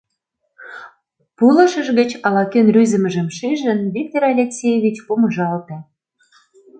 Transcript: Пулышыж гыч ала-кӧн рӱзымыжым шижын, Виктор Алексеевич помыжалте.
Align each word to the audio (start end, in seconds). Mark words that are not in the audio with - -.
Пулышыж 1.37 1.87
гыч 1.99 2.11
ала-кӧн 2.25 2.67
рӱзымыжым 2.75 3.27
шижын, 3.37 3.79
Виктор 3.95 4.23
Алексеевич 4.31 4.97
помыжалте. 5.07 5.77